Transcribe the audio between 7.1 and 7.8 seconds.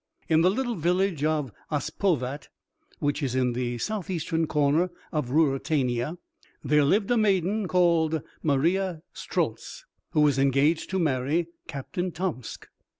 a maiden